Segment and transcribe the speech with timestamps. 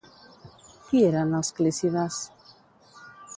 [0.87, 2.19] Qui eren els Clícides?